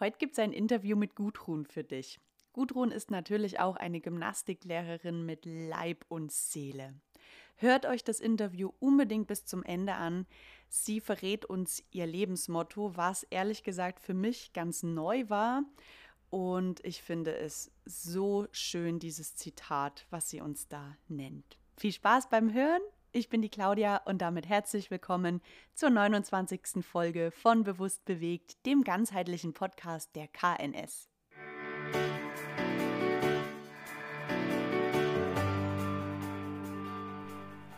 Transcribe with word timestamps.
Heute 0.00 0.16
gibt 0.16 0.32
es 0.32 0.38
ein 0.38 0.54
Interview 0.54 0.96
mit 0.96 1.14
Gudrun 1.14 1.66
für 1.66 1.84
dich. 1.84 2.18
Gudrun 2.54 2.90
ist 2.90 3.10
natürlich 3.10 3.60
auch 3.60 3.76
eine 3.76 4.00
Gymnastiklehrerin 4.00 5.26
mit 5.26 5.44
Leib 5.44 6.06
und 6.08 6.32
Seele. 6.32 6.94
Hört 7.56 7.84
euch 7.84 8.02
das 8.02 8.18
Interview 8.18 8.70
unbedingt 8.78 9.26
bis 9.26 9.44
zum 9.44 9.62
Ende 9.62 9.92
an. 9.92 10.26
Sie 10.70 11.02
verrät 11.02 11.44
uns 11.44 11.84
ihr 11.90 12.06
Lebensmotto, 12.06 12.96
was 12.96 13.24
ehrlich 13.24 13.62
gesagt 13.62 14.00
für 14.00 14.14
mich 14.14 14.54
ganz 14.54 14.82
neu 14.82 15.28
war. 15.28 15.64
Und 16.30 16.82
ich 16.82 17.02
finde 17.02 17.36
es 17.36 17.70
so 17.84 18.46
schön, 18.52 19.00
dieses 19.00 19.36
Zitat, 19.36 20.06
was 20.08 20.30
sie 20.30 20.40
uns 20.40 20.66
da 20.66 20.96
nennt. 21.08 21.58
Viel 21.76 21.92
Spaß 21.92 22.30
beim 22.30 22.54
Hören. 22.54 22.80
Ich 23.12 23.28
bin 23.28 23.42
die 23.42 23.48
Claudia 23.48 23.96
und 24.04 24.22
damit 24.22 24.48
herzlich 24.48 24.88
willkommen 24.92 25.40
zur 25.74 25.90
29. 25.90 26.84
Folge 26.84 27.32
von 27.32 27.64
Bewusst 27.64 28.04
bewegt, 28.04 28.64
dem 28.66 28.84
ganzheitlichen 28.84 29.52
Podcast 29.52 30.14
der 30.14 30.28
KNS. 30.28 31.08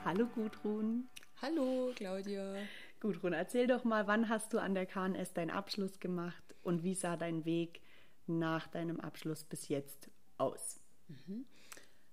Hallo 0.05 0.27
Gudrun. 0.35 1.09
Hallo 1.41 1.93
Claudia. 1.95 2.57
Gudrun, 3.01 3.33
erzähl 3.33 3.67
doch 3.67 3.85
mal, 3.85 4.07
wann 4.07 4.29
hast 4.29 4.53
du 4.53 4.59
an 4.59 4.75
der 4.75 4.85
KNS 4.85 5.33
deinen 5.33 5.51
Abschluss 5.51 5.99
gemacht 5.99 6.55
und 6.63 6.83
wie 6.83 6.95
sah 6.95 7.17
dein 7.17 7.47
Weg 7.47 7.81
nach 8.27 8.67
deinem 8.67 9.01
Abschluss 9.01 9.45
bis 9.45 9.69
jetzt 9.69 10.11
aus? 10.37 10.79
Mhm. 11.09 11.47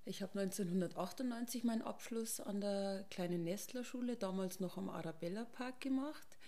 Ich 0.09 0.23
habe 0.23 0.39
1998 0.39 1.63
meinen 1.63 1.83
Abschluss 1.83 2.39
an 2.39 2.61
der 2.61 3.05
kleinen 3.11 3.43
Nestlerschule, 3.43 4.15
damals 4.15 4.59
noch 4.59 4.75
am 4.75 4.89
Arabella 4.89 5.45
Park 5.45 5.81
gemacht. 5.81 6.39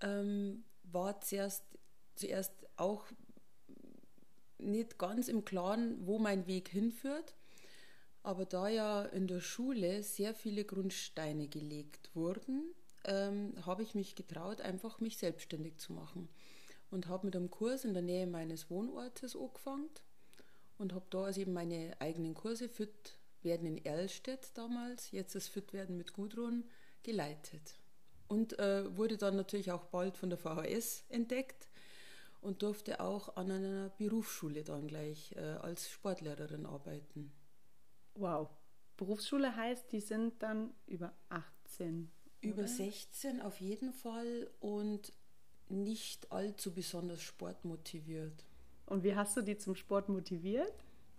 Ähm, 0.00 0.62
war 0.84 1.20
zuerst, 1.20 1.64
zuerst 2.14 2.54
auch 2.76 3.04
nicht 4.58 4.98
ganz 4.98 5.26
im 5.26 5.44
Klaren, 5.44 6.06
wo 6.06 6.20
mein 6.20 6.46
Weg 6.46 6.68
hinführt. 6.68 7.34
Aber 8.22 8.44
da 8.44 8.68
ja 8.68 9.02
in 9.02 9.26
der 9.26 9.40
Schule 9.40 10.04
sehr 10.04 10.32
viele 10.32 10.64
Grundsteine 10.64 11.48
gelegt 11.48 12.14
wurden, 12.14 12.72
ähm, 13.04 13.54
habe 13.66 13.82
ich 13.82 13.96
mich 13.96 14.14
getraut, 14.14 14.60
einfach 14.60 15.00
mich 15.00 15.18
selbstständig 15.18 15.78
zu 15.78 15.92
machen. 15.92 16.28
Und 16.88 17.08
habe 17.08 17.26
mit 17.26 17.34
einem 17.34 17.50
Kurs 17.50 17.84
in 17.84 17.94
der 17.94 18.04
Nähe 18.04 18.28
meines 18.28 18.70
Wohnortes 18.70 19.34
angefangen 19.34 19.90
und 20.78 20.92
habe 20.92 21.06
da 21.10 21.24
also 21.24 21.40
eben 21.40 21.52
meine 21.52 21.94
eigenen 22.00 22.34
Kurse 22.34 22.68
Fit 22.68 23.18
werden 23.42 23.66
in 23.66 23.84
Erlstedt 23.84 24.50
damals, 24.54 25.10
jetzt 25.10 25.34
das 25.34 25.48
Fit 25.48 25.72
werden 25.72 25.96
mit 25.96 26.12
Gudrun, 26.12 26.64
geleitet. 27.02 27.78
Und 28.28 28.58
äh, 28.58 28.96
wurde 28.96 29.16
dann 29.16 29.36
natürlich 29.36 29.72
auch 29.72 29.84
bald 29.84 30.16
von 30.16 30.30
der 30.30 30.38
VHS 30.38 31.04
entdeckt 31.08 31.68
und 32.40 32.62
durfte 32.62 33.00
auch 33.00 33.36
an 33.36 33.50
einer 33.50 33.90
Berufsschule 33.90 34.64
dann 34.64 34.86
gleich 34.88 35.32
äh, 35.36 35.40
als 35.40 35.90
Sportlehrerin 35.90 36.66
arbeiten. 36.66 37.32
Wow. 38.14 38.50
Berufsschule 38.96 39.54
heißt, 39.54 39.90
die 39.92 40.00
sind 40.00 40.42
dann 40.42 40.74
über 40.86 41.12
18. 41.28 42.10
Oder? 42.40 42.52
Über 42.52 42.66
16 42.66 43.40
auf 43.40 43.60
jeden 43.60 43.92
Fall 43.92 44.50
und 44.60 45.12
nicht 45.68 46.30
allzu 46.32 46.72
besonders 46.74 47.22
sportmotiviert. 47.22 48.44
Und 48.86 49.04
wie 49.04 49.14
hast 49.14 49.36
du 49.36 49.42
die 49.42 49.56
zum 49.56 49.74
Sport 49.74 50.08
motiviert? 50.08 50.72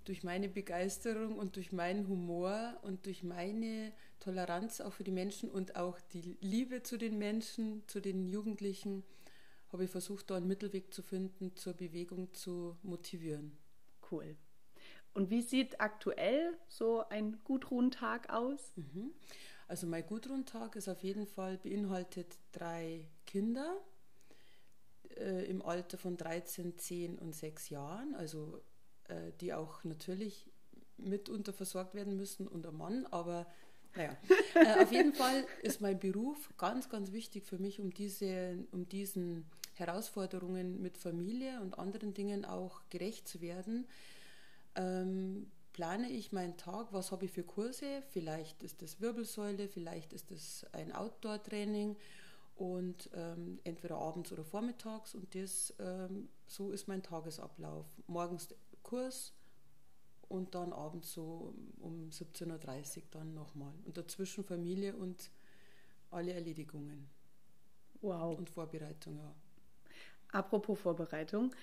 Durch 0.06 0.24
meine 0.24 0.50
Begeisterung 0.50 1.38
und 1.38 1.56
durch 1.56 1.72
meinen 1.72 2.08
Humor 2.08 2.78
und 2.82 3.06
durch 3.06 3.24
meine 3.24 3.94
Toleranz 4.20 4.82
auch 4.82 4.92
für 4.94 5.04
die 5.04 5.12
Menschen 5.12 5.50
und 5.50 5.76
auch 5.76 6.00
die 6.12 6.38
Liebe 6.42 6.84
zu 6.84 6.98
den 6.98 7.18
Menschen, 7.18 7.84
zu 7.88 8.02
den 8.02 8.28
Jugendlichen, 8.28 9.04
habe 9.72 9.86
ich 9.86 9.90
versucht, 9.90 10.30
da 10.30 10.38
einen 10.38 10.48
Mittelweg 10.48 10.94
zu 10.94 11.02
finden, 11.02 11.56
zur 11.56 11.74
Bewegung 11.74 12.34
zu 12.34 12.78
motivieren. 12.84 13.58
Cool. 14.12 14.36
Und 15.14 15.30
wie 15.30 15.42
sieht 15.42 15.80
aktuell 15.80 16.58
so 16.68 17.08
ein 17.10 17.40
Gudrun-Tag 17.44 18.30
aus? 18.30 18.74
Mhm. 18.76 19.12
Also 19.68 19.88
mein 19.88 20.06
Gudrun-Tag 20.06 20.76
ist 20.76 20.90
auf 20.90 21.04
jeden 21.04 21.26
Fall 21.26 21.58
beinhaltet 21.58 22.38
drei 22.52 23.08
Kinder 23.26 23.82
äh, 25.18 25.46
im 25.46 25.62
Alter 25.62 25.98
von 25.98 26.18
13, 26.18 26.78
10 26.78 27.20
und 27.20 27.36
6 27.36 27.70
Jahren, 27.70 28.16
also 28.16 28.62
äh, 29.08 29.32
die 29.42 29.54
auch 29.54 29.84
natürlich 29.84 30.50
mitunter 30.98 31.54
versorgt 31.54 31.96
werden 31.96 32.16
müssen 32.16 32.48
und 32.48 32.66
ein 32.66 32.76
Mann, 32.76 33.06
aber 33.08 33.48
naja, 33.96 34.18
äh, 34.56 34.84
auf 34.84 34.92
jeden 34.92 35.14
Fall 35.14 35.46
ist 35.62 35.82
mein 35.82 36.00
Beruf 36.00 36.52
ganz, 36.58 36.90
ganz 36.90 37.12
wichtig 37.12 37.46
für 37.46 37.60
mich, 37.60 37.80
um, 37.80 37.94
diese, 37.94 38.58
um 38.72 38.88
diesen 38.88 39.46
Herausforderungen 39.74 40.82
mit 40.82 40.98
Familie 40.98 41.62
und 41.62 41.78
anderen 41.78 42.14
Dingen 42.14 42.46
auch 42.46 42.82
gerecht 42.90 43.28
zu 43.28 43.42
werden. 43.42 43.88
Ähm, 44.76 45.52
plane 45.74 46.10
ich 46.10 46.32
meinen 46.32 46.58
Tag, 46.58 46.94
was 46.94 47.12
habe 47.12 47.26
ich 47.26 47.32
für 47.32 47.44
Kurse, 47.44 48.04
vielleicht 48.12 48.64
ist 48.64 48.82
das 48.82 49.02
Wirbelsäule, 49.02 49.68
vielleicht 49.68 50.14
ist 50.14 50.32
das 50.32 50.66
ein 50.72 50.92
Outdoor-Training 50.92 51.98
und 52.56 53.10
ähm, 53.14 53.60
entweder 53.64 53.98
abends 53.98 54.32
oder 54.32 54.44
vormittags 54.44 55.16
und 55.16 55.34
das 55.36 55.74
ähm, 55.80 56.30
so 56.48 56.72
ist 56.72 56.88
mein 56.88 57.02
Tagesablauf. 57.02 57.88
Morgens 58.08 58.50
Kurs 58.84 59.34
und 60.30 60.56
dann 60.56 60.74
abends 60.74 61.14
so 61.14 61.54
um 61.80 62.10
17.30 62.10 62.98
Uhr 62.98 63.04
dann 63.12 63.34
nochmal. 63.34 63.74
Und 63.86 63.98
dazwischen 63.98 64.44
Familie 64.44 64.96
und 64.96 65.32
alle 66.12 66.34
Erledigungen. 66.34 67.10
Wow. 68.02 68.38
Und 68.38 68.50
Vorbereitung, 68.50 69.18
ja. 69.18 69.36
Apropos 70.34 70.80
Vorbereitung, 70.80 71.54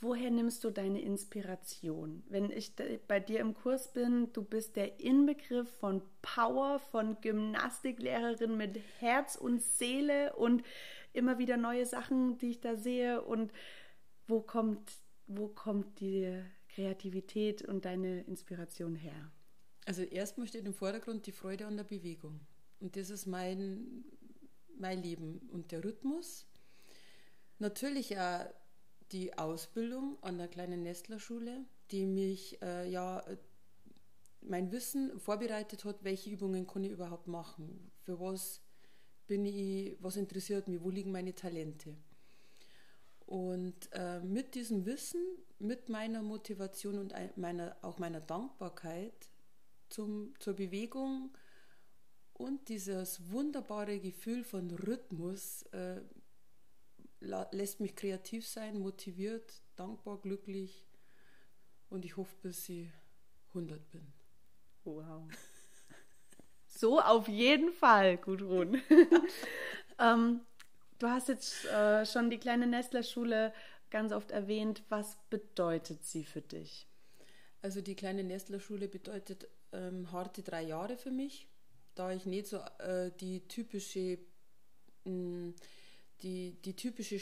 woher 0.00 0.30
nimmst 0.30 0.64
du 0.64 0.70
deine 0.70 1.02
Inspiration? 1.02 2.22
Wenn 2.28 2.50
ich 2.50 2.72
bei 3.06 3.20
dir 3.20 3.40
im 3.40 3.52
Kurs 3.52 3.92
bin, 3.92 4.32
du 4.32 4.42
bist 4.42 4.76
der 4.76 4.98
Inbegriff 4.98 5.68
von 5.68 6.00
Power, 6.22 6.78
von 6.78 7.20
Gymnastiklehrerin 7.20 8.56
mit 8.56 8.80
Herz 8.98 9.36
und 9.36 9.60
Seele 9.60 10.34
und 10.36 10.62
immer 11.12 11.38
wieder 11.38 11.58
neue 11.58 11.84
Sachen, 11.84 12.38
die 12.38 12.50
ich 12.50 12.60
da 12.62 12.76
sehe. 12.76 13.20
Und 13.22 13.52
wo 14.26 14.40
kommt, 14.40 14.90
wo 15.26 15.48
kommt 15.48 16.00
die 16.00 16.42
Kreativität 16.70 17.60
und 17.60 17.84
deine 17.84 18.22
Inspiration 18.22 18.94
her? 18.94 19.30
Also 19.84 20.00
erstmal 20.00 20.46
steht 20.46 20.64
im 20.64 20.72
Vordergrund 20.72 21.26
die 21.26 21.32
Freude 21.32 21.66
an 21.66 21.76
der 21.76 21.84
Bewegung. 21.84 22.40
Und 22.80 22.96
das 22.96 23.10
ist 23.10 23.26
mein, 23.26 24.06
mein 24.78 25.02
Leben. 25.02 25.46
Und 25.52 25.72
der 25.72 25.84
Rhythmus, 25.84 26.46
natürlich 27.64 28.10
ja 28.10 28.48
die 29.10 29.36
Ausbildung 29.36 30.18
an 30.22 30.38
der 30.38 30.48
kleinen 30.48 30.82
Nestlerschule, 30.82 31.64
die 31.90 32.06
mich 32.06 32.60
äh, 32.62 32.88
ja 32.88 33.24
mein 34.42 34.70
Wissen 34.70 35.18
vorbereitet 35.18 35.84
hat, 35.84 36.04
welche 36.04 36.30
Übungen 36.30 36.66
kann 36.66 36.84
ich 36.84 36.92
überhaupt 36.92 37.26
machen, 37.26 37.90
für 38.02 38.20
was 38.20 38.60
bin 39.26 39.46
ich, 39.46 39.96
was 40.00 40.16
interessiert 40.16 40.68
mich, 40.68 40.82
wo 40.82 40.90
liegen 40.90 41.10
meine 41.10 41.34
Talente. 41.34 41.96
Und 43.24 43.88
äh, 43.92 44.20
mit 44.20 44.54
diesem 44.54 44.84
Wissen, 44.84 45.22
mit 45.58 45.88
meiner 45.88 46.22
Motivation 46.22 46.98
und 46.98 47.14
meiner, 47.38 47.74
auch 47.80 47.98
meiner 47.98 48.20
Dankbarkeit 48.20 49.30
zum, 49.88 50.34
zur 50.38 50.52
Bewegung 50.52 51.34
und 52.34 52.68
dieses 52.68 53.30
wunderbare 53.30 53.98
Gefühl 53.98 54.44
von 54.44 54.70
Rhythmus 54.70 55.62
äh, 55.72 56.02
lässt 57.50 57.80
mich 57.80 57.96
kreativ 57.96 58.46
sein, 58.46 58.78
motiviert, 58.78 59.62
dankbar, 59.76 60.18
glücklich 60.20 60.86
und 61.88 62.04
ich 62.04 62.16
hoffe, 62.16 62.34
bis 62.42 62.68
ich 62.68 62.88
100 63.48 63.90
bin. 63.90 64.12
Wow. 64.84 65.28
So 66.76 67.00
auf 67.00 67.28
jeden 67.28 67.72
Fall, 67.72 68.16
Gudrun. 68.16 68.82
ähm, 70.00 70.40
du 70.98 71.06
hast 71.06 71.28
jetzt 71.28 71.66
äh, 71.66 72.04
schon 72.04 72.30
die 72.30 72.38
kleine 72.38 72.66
Nestlerschule 72.66 73.54
ganz 73.90 74.12
oft 74.12 74.32
erwähnt. 74.32 74.82
Was 74.88 75.16
bedeutet 75.30 76.04
sie 76.04 76.24
für 76.24 76.42
dich? 76.42 76.88
Also 77.62 77.80
die 77.80 77.94
kleine 77.94 78.24
Nestlerschule 78.24 78.88
bedeutet 78.88 79.48
ähm, 79.72 80.10
harte 80.10 80.42
drei 80.42 80.62
Jahre 80.62 80.96
für 80.96 81.12
mich, 81.12 81.48
da 81.94 82.10
ich 82.10 82.26
nicht 82.26 82.48
so 82.48 82.58
äh, 82.78 83.12
die 83.20 83.46
typische 83.46 84.18
mh, 85.04 85.12
mm, 85.12 85.54
die, 86.22 86.56
die 86.62 86.76
typische 86.76 87.20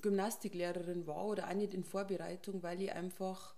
Gymnastiklehrerin 0.00 1.06
war 1.06 1.26
oder 1.26 1.48
auch 1.48 1.54
nicht 1.54 1.74
in 1.74 1.84
Vorbereitung, 1.84 2.62
weil 2.62 2.80
ich 2.82 2.92
einfach 2.92 3.54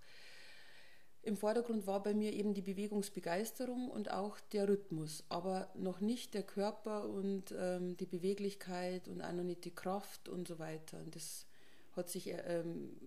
im 1.21 1.37
Vordergrund 1.37 1.87
war 1.87 2.03
bei 2.03 2.13
mir 2.13 2.33
eben 2.33 2.53
die 2.53 2.61
Bewegungsbegeisterung 2.61 3.89
und 3.89 4.11
auch 4.11 4.41
der 4.51 4.67
Rhythmus, 4.67 5.23
aber 5.29 5.69
noch 5.73 6.01
nicht 6.01 6.33
der 6.33 6.43
Körper 6.43 7.07
und 7.07 7.55
ähm, 7.57 7.95
die 7.95 8.05
Beweglichkeit 8.05 9.07
und 9.07 9.21
auch 9.21 9.31
noch 9.31 9.43
nicht 9.43 9.63
die 9.63 9.73
Kraft 9.73 10.27
und 10.27 10.49
so 10.49 10.59
weiter. 10.59 10.99
Und 10.99 11.15
das 11.15 11.47
hat 11.95 12.09
sich 12.09 12.27
ähm, 12.27 12.97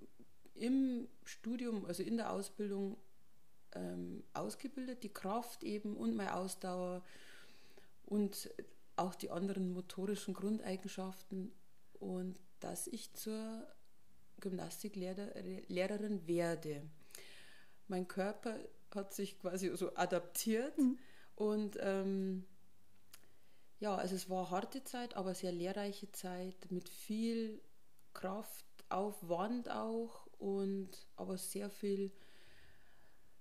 im 0.54 1.08
Studium, 1.24 1.84
also 1.84 2.02
in 2.02 2.16
der 2.16 2.32
Ausbildung 2.32 2.96
ähm, 3.74 4.24
ausgebildet, 4.32 5.02
die 5.02 5.12
Kraft 5.12 5.62
eben 5.62 5.94
und 5.94 6.16
meine 6.16 6.36
Ausdauer. 6.36 7.02
Und 8.06 8.48
auch 8.96 9.14
die 9.14 9.30
anderen 9.30 9.72
motorischen 9.72 10.34
Grundeigenschaften 10.34 11.52
und 11.94 12.38
dass 12.60 12.86
ich 12.86 13.12
zur 13.14 13.66
Gymnastiklehrerin 14.40 16.26
werde. 16.26 16.82
Mein 17.88 18.08
Körper 18.08 18.58
hat 18.94 19.14
sich 19.14 19.38
quasi 19.38 19.74
so 19.76 19.94
adaptiert 19.94 20.76
mhm. 20.78 20.98
und 21.34 21.76
ähm, 21.80 22.44
ja, 23.78 23.94
also 23.94 24.14
es 24.14 24.30
war 24.30 24.46
eine 24.46 24.50
harte 24.50 24.84
Zeit, 24.84 25.14
aber 25.14 25.34
sehr 25.34 25.52
lehrreiche 25.52 26.10
Zeit 26.12 26.70
mit 26.70 26.88
viel 26.88 27.60
Kraft, 28.14 28.64
Aufwand 28.88 29.70
auch 29.70 30.26
und 30.38 31.06
aber 31.16 31.36
sehr 31.36 31.68
viel 31.68 32.12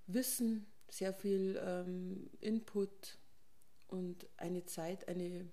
Wissen, 0.07 0.65
sehr 0.89 1.13
viel 1.13 1.59
ähm, 1.63 2.29
Input 2.41 3.17
und 3.87 4.27
eine 4.37 4.65
Zeit, 4.65 5.07
eine 5.07 5.49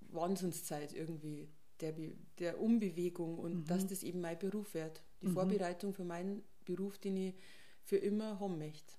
Wahnsinnszeit 0.00 0.92
irgendwie 0.92 1.48
der, 1.80 1.94
der 2.38 2.60
Umbewegung 2.60 3.38
und 3.38 3.54
mhm. 3.54 3.64
dass 3.66 3.86
das 3.86 4.02
eben 4.02 4.20
mein 4.20 4.38
Beruf 4.38 4.74
wird. 4.74 5.02
Die 5.22 5.28
mhm. 5.28 5.32
Vorbereitung 5.32 5.94
für 5.94 6.04
meinen 6.04 6.42
Beruf, 6.64 6.98
den 6.98 7.16
ich 7.16 7.34
für 7.82 7.96
immer 7.96 8.40
haben 8.40 8.58
möchte. 8.58 8.94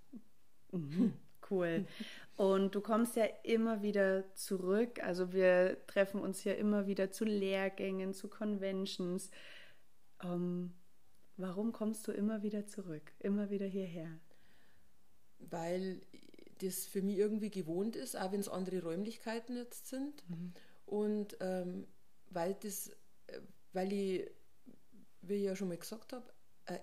Mhm. 0.72 1.14
Cool. 1.50 1.86
Und 2.38 2.76
du 2.76 2.82
kommst 2.82 3.18
ja 3.18 3.26
immer 3.44 3.82
wieder 3.82 4.34
zurück. 4.36 5.04
Also 5.04 5.34
wir 5.34 5.86
treffen 5.86 6.22
uns 6.22 6.44
ja 6.46 6.54
immer 6.54 6.88
wieder 6.88 7.12
zu 7.12 7.26
Lehrgängen, 7.26 8.14
zu 8.14 8.30
Conventions. 8.30 9.32
Ähm, 10.24 10.74
warum 11.36 11.74
kommst 11.74 12.08
du 12.08 12.14
immer 12.14 12.42
wieder 12.42 12.68
zurück, 12.68 13.12
immer 13.20 13.50
wieder 13.50 13.66
hierher? 13.66 14.18
Weil 15.40 16.02
das 16.62 16.86
für 16.86 17.02
mich 17.02 17.18
irgendwie 17.18 17.50
gewohnt 17.50 17.96
ist, 17.96 18.16
auch 18.16 18.32
wenn 18.32 18.40
es 18.40 18.50
andere 18.50 18.82
Räumlichkeiten 18.82 19.56
jetzt 19.56 19.88
sind. 19.88 20.28
Mhm. 20.30 20.54
Und 20.86 21.38
ähm, 21.40 21.88
weil 22.30 22.56
das, 22.56 22.90
äh, 23.28 23.40
weil 23.74 23.94
ich, 23.94 24.30
wie 25.22 25.36
ich 25.36 25.44
ja 25.44 25.56
schon 25.56 25.70
mal 25.70 25.78
gesagt 25.78 26.14
habe, 26.14 26.32
äh, 26.66 26.80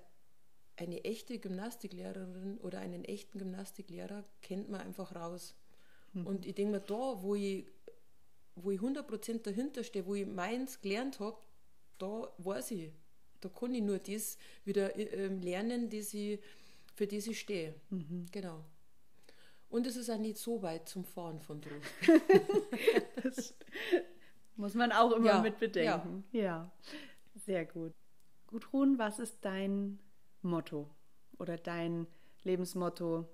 eine 0.76 1.04
echte 1.04 1.38
Gymnastiklehrerin 1.38 2.58
oder 2.58 2.80
einen 2.80 3.04
echten 3.04 3.38
Gymnastiklehrer 3.38 4.24
kennt 4.42 4.68
man 4.68 4.80
einfach 4.80 5.14
raus. 5.14 5.54
Mhm. 6.12 6.26
Und 6.26 6.46
ich 6.46 6.54
denke 6.54 6.72
mir, 6.72 6.80
da, 6.80 7.22
wo 7.22 7.34
ich, 7.34 7.66
wo 8.54 8.70
ich 8.70 8.80
100% 8.80 9.42
dahinter 9.42 9.84
stehe, 9.84 10.06
wo 10.06 10.14
ich 10.14 10.26
meins 10.26 10.80
gelernt 10.80 11.20
habe, 11.20 11.38
da 11.98 12.32
weiß 12.38 12.70
ich, 12.72 12.92
da 13.40 13.48
kann 13.48 13.74
ich 13.74 13.82
nur 13.82 13.98
das 13.98 14.38
wieder 14.64 14.96
äh, 14.96 15.26
lernen, 15.26 15.90
das 15.90 16.14
ich, 16.14 16.40
für 16.94 17.06
das 17.06 17.26
ich 17.26 17.38
stehe. 17.40 17.74
Mhm. 17.90 18.26
Genau. 18.32 18.64
Und 19.68 19.86
es 19.86 19.96
ist 19.96 20.08
auch 20.10 20.18
nicht 20.18 20.38
so 20.38 20.62
weit 20.62 20.88
zum 20.88 21.04
Fahren 21.04 21.40
von 21.40 21.60
Druck. 21.60 21.82
das 23.22 23.54
muss 24.56 24.74
man 24.74 24.92
auch 24.92 25.12
immer 25.12 25.26
ja, 25.26 25.42
mit 25.42 25.58
bedenken. 25.58 26.24
Ja. 26.32 26.40
ja, 26.40 26.72
sehr 27.34 27.66
gut. 27.66 27.92
Gudrun, 28.46 28.98
was 28.98 29.18
ist 29.18 29.44
dein 29.44 29.98
Motto 30.40 30.88
oder 31.38 31.58
dein 31.58 32.06
Lebensmotto 32.44 33.28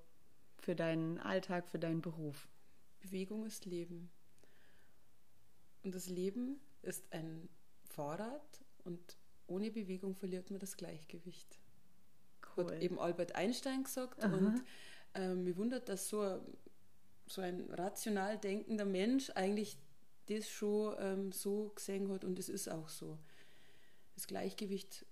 für 0.58 0.74
deinen 0.74 1.18
Alltag, 1.20 1.68
für 1.68 1.78
deinen 1.78 2.02
Beruf? 2.02 2.48
Bewegung 3.00 3.46
ist 3.46 3.64
Leben. 3.64 4.10
Und 5.82 5.94
das 5.94 6.08
Leben 6.08 6.58
ist 6.82 7.12
ein 7.12 7.48
Fahrrad 7.84 8.64
und 8.82 9.18
ohne 9.46 9.70
Bewegung 9.70 10.14
verliert 10.14 10.50
man 10.50 10.58
das 10.58 10.76
Gleichgewicht. 10.76 11.60
Cool. 12.56 12.64
Hat 12.64 12.82
eben 12.82 12.98
Albert 12.98 13.34
Einstein 13.34 13.84
gesagt. 13.84 14.24
Aha. 14.24 14.34
Und 14.34 14.62
ähm, 15.14 15.44
mich 15.44 15.56
wundert, 15.56 15.88
dass 15.88 16.08
so, 16.08 16.40
so 17.26 17.40
ein 17.40 17.60
rational 17.70 18.38
denkender 18.38 18.84
Mensch 18.84 19.30
eigentlich 19.30 19.78
das 20.26 20.48
schon 20.48 20.94
ähm, 20.98 21.32
so 21.32 21.72
gesehen 21.74 22.10
hat 22.10 22.24
und 22.24 22.38
es 22.38 22.48
ist 22.48 22.68
auch 22.68 22.88
so. 22.88 23.18
Das 24.14 24.26
Gleichgewicht 24.26 25.04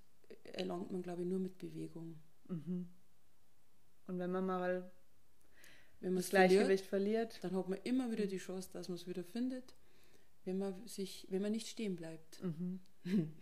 erlangt 0.45 0.91
man, 0.91 1.03
glaube 1.03 1.23
ich, 1.23 1.29
nur 1.29 1.39
mit 1.39 1.59
Bewegung. 1.59 2.19
Mhm. 2.49 2.89
Und 4.07 4.19
wenn 4.19 4.31
man 4.31 4.47
mal 4.47 4.91
wenn 6.01 6.17
das 6.17 6.31
Gleichgewicht 6.31 6.85
verliert, 6.85 7.35
verliert, 7.35 7.45
dann 7.45 7.57
hat 7.57 7.69
man 7.69 7.79
immer 7.85 8.11
wieder 8.11 8.27
die 8.27 8.39
Chance, 8.39 8.71
dass 8.73 8.89
man 8.89 8.97
es 8.97 9.07
wieder 9.07 9.23
findet, 9.23 9.77
wenn 10.45 10.59
man 10.59 10.87
sich, 10.87 11.27
wenn 11.31 11.43
man 11.43 11.53
nicht 11.53 11.69
stehen 11.69 11.95
bleibt. 11.95 12.43
Mhm. 12.43 12.81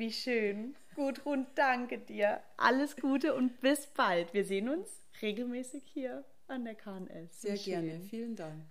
Wie 0.00 0.12
schön. 0.12 0.76
Gudrun, 0.94 1.46
danke 1.56 1.98
dir. 1.98 2.40
Alles 2.56 2.96
Gute 2.96 3.34
und 3.34 3.60
bis 3.60 3.86
bald. 3.86 4.32
Wir 4.32 4.46
sehen 4.46 4.70
uns 4.70 4.88
regelmäßig 5.20 5.84
hier 5.84 6.24
an 6.48 6.64
der 6.64 6.74
KNS. 6.74 7.42
Sehr 7.42 7.58
gerne. 7.58 8.00
Vielen 8.08 8.34
Dank. 8.34 8.64